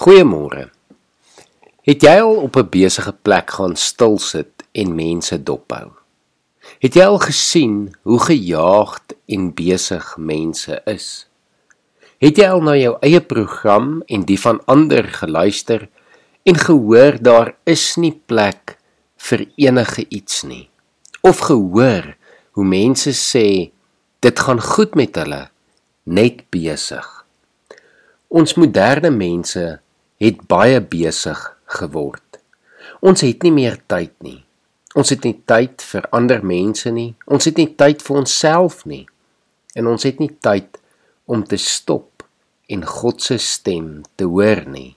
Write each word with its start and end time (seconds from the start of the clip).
Goeiemôre. 0.00 0.70
Het 1.84 2.06
jy 2.06 2.12
al 2.22 2.38
op 2.46 2.54
'n 2.56 2.68
besige 2.72 3.12
plek 3.12 3.50
gaan 3.50 3.76
stil 3.76 4.18
sit 4.18 4.64
en 4.72 4.94
mense 4.94 5.36
dophou? 5.42 5.90
Het 6.78 6.94
jy 6.94 7.04
al 7.04 7.18
gesien 7.18 7.94
hoe 8.02 8.20
gejaagd 8.20 9.14
en 9.28 9.52
besig 9.54 10.16
mense 10.16 10.80
is? 10.86 11.28
Het 12.18 12.36
jy 12.36 12.48
al 12.48 12.62
na 12.62 12.76
jou 12.76 12.96
eie 13.00 13.20
program 13.20 14.02
en 14.06 14.24
die 14.24 14.40
van 14.40 14.64
ander 14.64 15.04
geluister 15.04 15.88
en 16.42 16.54
gehoor 16.54 17.22
daar 17.22 17.54
is 17.64 17.96
nie 17.96 18.22
plek 18.26 18.78
vir 19.16 19.46
enige 19.56 20.06
iets 20.08 20.42
nie? 20.42 20.70
Of 21.20 21.38
gehoor 21.38 22.16
hoe 22.50 22.64
mense 22.64 23.12
sê 23.12 23.70
dit 24.20 24.38
gaan 24.38 24.62
goed 24.62 24.94
met 24.94 25.14
hulle 25.16 25.50
net 26.04 26.48
besig. 26.50 27.26
Ons 28.28 28.54
moderne 28.54 29.10
mense 29.10 29.80
het 30.20 30.44
baie 30.48 30.80
besig 30.80 31.40
geword. 31.80 32.40
Ons 33.00 33.24
het 33.24 33.42
nie 33.46 33.54
meer 33.54 33.78
tyd 33.88 34.12
nie. 34.24 34.42
Ons 34.98 35.12
het 35.14 35.24
nie 35.24 35.36
tyd 35.48 35.82
vir 35.86 36.08
ander 36.16 36.42
mense 36.44 36.90
nie. 36.92 37.14
Ons 37.30 37.48
het 37.48 37.60
nie 37.60 37.70
tyd 37.78 38.02
vir 38.04 38.20
onsself 38.20 38.84
nie. 38.84 39.06
En 39.78 39.88
ons 39.88 40.04
het 40.04 40.18
nie 40.20 40.32
tyd 40.42 40.80
om 41.30 41.44
te 41.46 41.56
stop 41.56 42.24
en 42.70 42.84
God 42.86 43.22
se 43.22 43.38
stem 43.42 44.02
te 44.18 44.26
hoor 44.28 44.64
nie. 44.68 44.96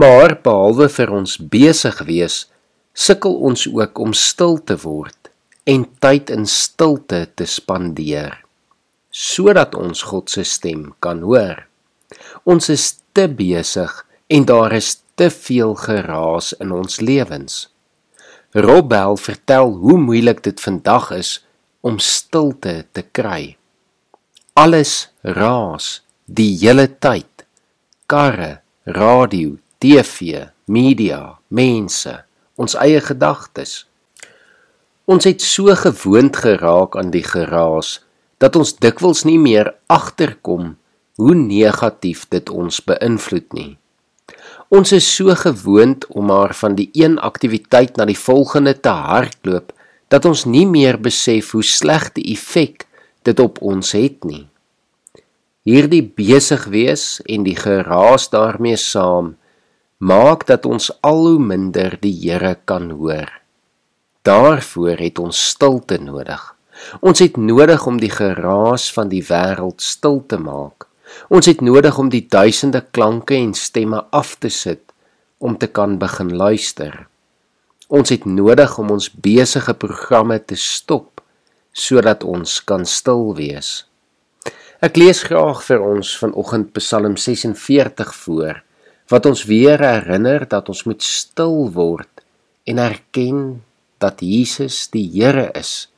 Maar 0.00 0.36
behalwe 0.44 0.88
vir 0.92 1.10
ons 1.12 1.36
besig 1.52 1.98
wees, 2.08 2.44
sukkel 2.94 3.34
ons 3.48 3.66
ook 3.68 3.98
om 4.00 4.14
stil 4.16 4.58
te 4.64 4.76
word 4.84 5.32
en 5.68 5.84
tyd 6.00 6.30
in 6.32 6.46
stilte 6.48 7.26
te 7.36 7.46
spandeer 7.48 8.38
sodat 9.10 9.74
ons 9.74 10.04
God 10.06 10.30
se 10.30 10.44
stem 10.46 10.92
kan 11.02 11.24
hoor. 11.26 11.64
Ons 12.46 12.70
is 12.70 12.84
te 13.12 13.28
besig 13.28 13.92
en 14.26 14.44
daar 14.44 14.72
is 14.72 15.00
te 15.14 15.30
veel 15.30 15.74
geraas 15.74 16.52
in 16.52 16.72
ons 16.72 17.00
lewens. 17.00 17.68
Robbel 18.50 19.16
vertel 19.16 19.72
hoe 19.82 19.98
moeilik 19.98 20.42
dit 20.42 20.60
vandag 20.60 21.10
is 21.14 21.30
om 21.80 21.98
stilte 21.98 22.86
te 22.92 23.02
kry. 23.02 23.56
Alles 24.58 25.10
raas 25.22 26.00
die 26.24 26.56
hele 26.58 26.88
tyd. 26.98 27.46
Karre, 28.10 28.60
radio, 28.84 29.54
TV, 29.78 30.48
media, 30.66 31.38
mense, 31.48 32.12
ons 32.58 32.74
eie 32.74 33.00
gedagtes. 33.00 33.84
Ons 35.10 35.26
het 35.26 35.42
so 35.42 35.74
gewoond 35.74 36.36
geraak 36.36 36.98
aan 36.98 37.10
die 37.14 37.24
geraas 37.24 37.98
dat 38.42 38.56
ons 38.56 38.74
dikwels 38.82 39.24
nie 39.28 39.38
meer 39.38 39.74
agterkom 39.90 40.76
hoe 41.20 41.34
negatief 41.36 42.24
dit 42.32 42.48
ons 42.48 42.80
beïnvloed 42.88 43.52
nie. 43.52 43.72
Ons 44.72 44.94
is 44.96 45.04
so 45.04 45.34
gewoond 45.36 46.06
om 46.08 46.30
maar 46.30 46.54
van 46.56 46.76
die 46.78 46.88
een 46.96 47.18
aktiwiteit 47.18 47.98
na 47.98 48.06
die 48.08 48.18
volgende 48.18 48.72
te 48.72 48.94
hardloop 48.94 49.74
dat 50.08 50.24
ons 50.24 50.46
nie 50.48 50.64
meer 50.66 50.96
besef 50.98 51.52
hoe 51.52 51.64
sleg 51.66 52.08
die 52.16 52.24
effek 52.32 52.86
dit 53.28 53.40
op 53.42 53.60
ons 53.60 53.92
het 53.92 54.24
nie. 54.24 54.46
Hierdie 55.68 56.02
besig 56.16 56.64
wees 56.72 57.20
en 57.28 57.44
die 57.44 57.56
geraas 57.58 58.30
daarmee 58.32 58.80
saam 58.80 59.34
maak 60.00 60.46
dat 60.48 60.64
ons 60.64 60.88
al 61.04 61.26
hoe 61.26 61.42
minder 61.52 61.98
die 62.00 62.14
Here 62.16 62.56
kan 62.64 62.88
hoor. 62.96 63.28
Daarvoor 64.24 64.96
het 65.04 65.18
ons 65.20 65.36
stilte 65.52 66.00
nodig. 66.00 66.40
Ons 67.04 67.20
het 67.20 67.36
nodig 67.36 67.84
om 67.86 68.00
die 68.00 68.12
geraas 68.12 68.88
van 68.96 69.12
die 69.12 69.22
wêreld 69.28 69.84
stil 69.84 70.24
te 70.26 70.40
maak. 70.40 70.89
Ons 71.28 71.46
het 71.46 71.60
nodig 71.60 71.98
om 71.98 72.08
die 72.10 72.26
duisende 72.28 72.82
klanke 72.90 73.36
en 73.36 73.54
stemme 73.54 74.04
af 74.10 74.36
te 74.38 74.48
sit 74.48 74.82
om 75.38 75.56
te 75.58 75.66
kan 75.66 75.98
begin 75.98 76.34
luister. 76.36 77.06
Ons 77.88 78.12
het 78.12 78.24
nodig 78.24 78.78
om 78.78 78.90
ons 78.94 79.10
besige 79.10 79.74
programme 79.74 80.38
te 80.44 80.56
stop 80.56 81.22
sodat 81.72 82.24
ons 82.26 82.58
kan 82.66 82.84
stil 82.86 83.30
wees. 83.38 83.86
Ek 84.80 84.96
lees 84.96 85.22
graag 85.26 85.62
vir 85.66 85.82
ons 85.84 86.12
vanoggend 86.18 86.70
Psalm 86.76 87.16
46 87.20 88.14
voor 88.24 88.62
wat 89.10 89.26
ons 89.26 89.42
weer 89.44 89.82
herinner 89.82 90.46
dat 90.48 90.68
ons 90.70 90.84
moet 90.86 91.02
stil 91.02 91.66
word 91.74 92.22
en 92.70 92.78
erken 92.78 93.40
dat 94.00 94.22
Jesus 94.22 94.86
die 94.94 95.06
Here 95.12 95.50
is 95.58 95.90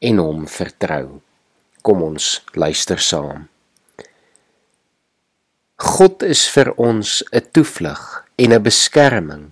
en 0.00 0.20
hom 0.22 0.46
vertrou. 0.48 1.20
Kom 1.82 2.02
ons 2.06 2.38
luister 2.54 3.02
saam. 3.02 3.48
God 5.82 6.22
is 6.22 6.44
vir 6.54 6.68
ons 6.78 7.24
'n 7.34 7.42
toevlug 7.50 8.02
en 8.38 8.52
'n 8.54 8.62
beskerming. 8.62 9.50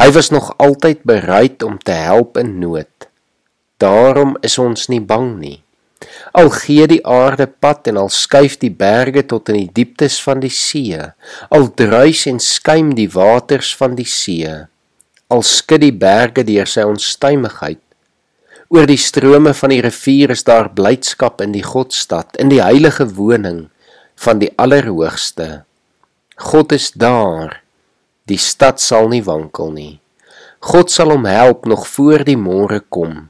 Hy 0.00 0.08
was 0.16 0.30
nog 0.30 0.54
altyd 0.56 1.04
bereid 1.04 1.62
om 1.62 1.78
te 1.78 1.92
help 1.92 2.38
in 2.38 2.58
nood. 2.58 3.08
Daarom 3.76 4.36
is 4.40 4.58
ons 4.58 4.88
nie 4.88 5.00
bang 5.00 5.38
nie. 5.38 5.62
Al 6.32 6.48
gee 6.50 6.86
die 6.86 7.04
aarde 7.06 7.46
pad 7.46 7.86
en 7.86 7.96
al 7.96 8.08
skuif 8.08 8.56
die 8.58 8.70
berge 8.70 9.26
tot 9.26 9.48
in 9.48 9.54
die 9.54 9.70
dieptes 9.72 10.22
van 10.22 10.40
die 10.40 10.50
see, 10.50 11.12
al 11.50 11.74
druis 11.74 12.26
en 12.26 12.40
skuim 12.40 12.94
die 12.94 13.08
waters 13.08 13.76
van 13.76 13.94
die 13.94 14.08
see, 14.08 14.66
al 15.28 15.42
skud 15.42 15.80
die 15.80 15.92
berge 15.92 16.44
deur 16.44 16.66
sy 16.66 16.82
onstuimigheid, 16.82 17.78
Oor 18.72 18.86
die 18.86 18.96
strome 18.96 19.52
van 19.52 19.68
die 19.68 19.82
rivier 19.82 20.30
is 20.30 20.44
daar 20.44 20.70
blydskap 20.72 21.42
in 21.42 21.52
die 21.52 21.62
Godstad, 21.62 22.36
in 22.40 22.48
die 22.48 22.62
heilige 22.62 23.04
woning 23.04 23.68
van 24.22 24.38
die 24.42 24.50
Allerhoogste. 24.56 25.64
God 26.38 26.72
is 26.72 26.92
daar. 26.94 27.60
Die 28.30 28.38
stad 28.38 28.80
sal 28.80 29.10
nie 29.12 29.22
wankel 29.26 29.74
nie. 29.74 30.00
God 30.62 30.94
sal 30.94 31.10
hom 31.10 31.26
help 31.26 31.66
nog 31.66 31.84
voor 31.90 32.24
die 32.24 32.38
môre 32.38 32.80
kom. 32.94 33.28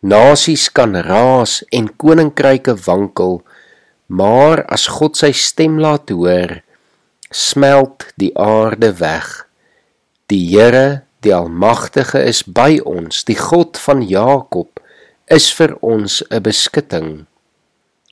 Nasies 0.00 0.70
kan 0.72 0.94
raas 0.96 1.60
en 1.74 1.90
koninkryke 2.00 2.76
wankel, 2.86 3.40
maar 4.06 4.64
as 4.70 4.86
God 4.88 5.18
sy 5.18 5.34
stem 5.36 5.76
laat 5.82 6.08
hoor, 6.14 6.62
smelt 7.30 8.08
die 8.16 8.32
aarde 8.38 8.94
weg. 9.02 9.28
Die 10.30 10.46
Here 10.54 11.02
Die 11.20 11.34
Almagtige 11.36 12.22
is 12.24 12.38
by 12.48 12.78
ons, 12.88 13.26
die 13.28 13.36
God 13.36 13.76
van 13.76 14.00
Jakob 14.00 14.80
is 15.28 15.50
vir 15.52 15.74
ons 15.84 16.22
'n 16.30 16.40
beskutting. 16.40 17.26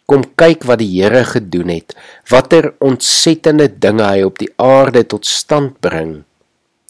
Kom 0.09 0.25
kyk 0.41 0.65
wat 0.69 0.81
die 0.81 0.89
Here 0.95 1.21
gedoen 1.29 1.69
het, 1.73 1.93
watter 2.33 2.71
ontsettende 2.85 3.69
dinge 3.69 4.07
hy 4.09 4.25
op 4.25 4.39
die 4.41 4.49
aarde 4.57 5.05
tot 5.05 5.29
stand 5.29 5.77
bring. 5.85 6.23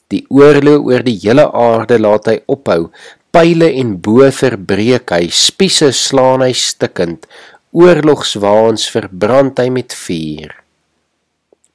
Die 0.08 0.22
oorlog 0.30 0.86
oor 0.86 1.04
die 1.04 1.18
hele 1.24 1.48
aarde 1.50 1.98
laat 1.98 2.30
hy 2.30 2.36
ophou, 2.46 2.88
pile 3.34 3.72
en 3.80 3.96
bo 4.00 4.28
verbreek 4.32 5.10
hy, 5.12 5.26
spiese 5.34 5.90
slaan 5.92 6.46
hy 6.46 6.54
stikkend, 6.56 7.26
oorlogswaans 7.74 8.86
verbrand 8.94 9.58
hy 9.60 9.68
met 9.74 9.92
vuur. 9.98 10.54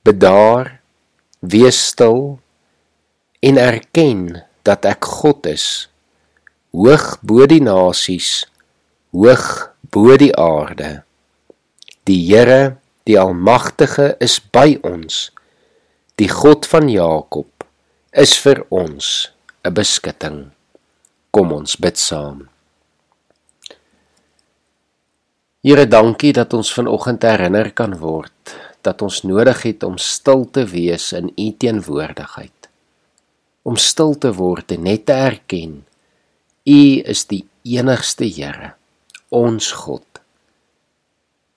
Bedaar, 0.04 0.80
wees 1.44 1.78
stil 1.92 2.40
en 3.44 3.60
erken 3.60 4.44
dat 4.64 4.88
ek 4.88 5.04
God 5.20 5.52
is 5.52 5.90
hoog 6.74 7.18
bo 7.22 7.46
die 7.46 7.62
nasies 7.62 8.46
hoog 9.14 9.48
bo 9.94 10.16
die 10.18 10.32
aarde 10.40 11.04
die 12.08 12.20
Here 12.28 12.78
die 13.08 13.20
almagtige 13.20 14.14
is 14.24 14.40
by 14.40 14.78
ons. 14.84 15.32
Die 16.20 16.30
God 16.30 16.68
van 16.70 16.88
Jakob 16.92 17.66
is 18.12 18.38
vir 18.40 18.66
ons 18.70 19.32
'n 19.64 19.74
beskutting. 19.74 20.52
Kom 21.32 21.52
ons 21.52 21.76
bid 21.76 21.98
saam. 21.98 22.50
Here 25.64 25.86
dankie 25.88 26.34
dat 26.34 26.54
ons 26.54 26.74
vanoggend 26.74 27.24
herinner 27.24 27.72
kan 27.72 27.98
word 27.98 28.56
dat 28.84 29.02
ons 29.02 29.24
nodig 29.24 29.62
het 29.64 29.84
om 29.84 29.98
stil 29.98 30.50
te 30.52 30.66
wees 30.66 31.14
in 31.14 31.32
u 31.40 31.52
teenwoordigheid. 31.58 32.70
Om 33.64 33.76
stil 33.76 34.18
te 34.18 34.34
word 34.34 34.72
en 34.72 34.84
net 34.84 35.06
te 35.06 35.14
erken 35.14 35.86
U 36.64 37.04
is 37.04 37.26
die 37.28 37.44
enigste 37.68 38.24
Here, 38.24 38.74
ons 39.36 39.72
God. 39.84 40.23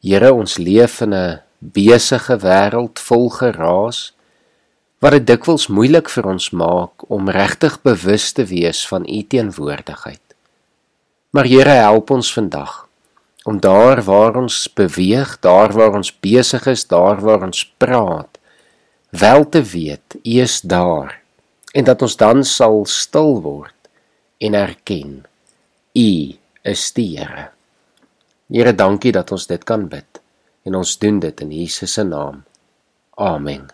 Here, 0.06 0.30
ons 0.30 0.54
leef 0.62 1.00
in 1.02 1.14
'n 1.14 1.40
besige 1.58 2.36
wêreld 2.38 2.98
vol 3.08 3.28
geraas 3.30 4.12
wat 5.02 5.12
dit 5.12 5.26
dikwels 5.26 5.66
moeilik 5.66 6.08
vir 6.08 6.26
ons 6.30 6.50
maak 6.50 7.10
om 7.10 7.28
regtig 7.28 7.82
bewus 7.82 8.32
te 8.32 8.44
wees 8.44 8.86
van 8.86 9.02
U 9.02 9.22
teenwoordigheid. 9.22 10.22
Maar 11.30 11.46
Here, 11.46 11.74
help 11.82 12.10
ons 12.10 12.32
vandag 12.32 12.86
om 13.46 13.60
daar 13.60 14.02
waar 14.02 14.36
ons 14.36 14.68
beweeg, 14.74 15.40
daar 15.40 15.72
waar 15.72 15.94
ons 15.94 16.12
besig 16.20 16.66
is, 16.66 16.86
daar 16.86 17.20
waar 17.20 17.42
ons 17.42 17.64
praat, 17.78 18.38
wel 19.10 19.48
te 19.48 19.62
weet 19.62 20.18
U 20.22 20.38
is 20.40 20.60
daar 20.60 21.20
en 21.74 21.84
dat 21.84 22.02
ons 22.02 22.16
dan 22.16 22.44
sal 22.44 22.84
stil 22.86 23.42
word 23.42 23.90
en 24.38 24.54
erken 24.54 25.26
U 25.94 26.34
is 26.62 26.92
die 26.92 27.18
Here. 27.18 27.55
Here, 28.48 28.74
dankie 28.74 29.12
dat 29.12 29.32
ons 29.34 29.46
dit 29.50 29.64
kan 29.66 29.88
bid 29.90 30.20
en 30.66 30.74
ons 30.78 30.98
doen 31.02 31.18
dit 31.22 31.40
in 31.42 31.50
Jesus 31.54 31.96
se 31.98 32.04
naam. 32.06 32.44
Amen. 33.16 33.66